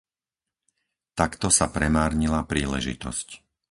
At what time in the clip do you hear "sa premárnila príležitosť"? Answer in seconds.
1.57-3.27